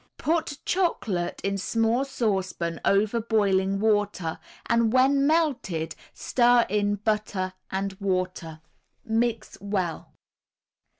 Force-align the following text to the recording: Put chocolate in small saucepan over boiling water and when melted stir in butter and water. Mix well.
Put 0.17 0.57
chocolate 0.65 1.39
in 1.43 1.59
small 1.59 2.03
saucepan 2.05 2.81
over 2.83 3.21
boiling 3.21 3.79
water 3.79 4.39
and 4.65 4.91
when 4.91 5.27
melted 5.27 5.93
stir 6.11 6.65
in 6.69 6.95
butter 6.95 7.53
and 7.69 7.93
water. 7.99 8.61
Mix 9.05 9.59
well. 9.61 10.11